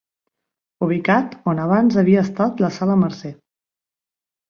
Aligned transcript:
Ubicat 0.85 1.35
on 1.53 1.63
abans 1.67 2.01
havia 2.05 2.25
estat 2.29 2.67
la 2.67 2.75
Sala 2.81 2.99
Mercè. 3.07 3.37